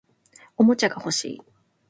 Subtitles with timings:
[0.57, 1.41] おもちゃが欲しい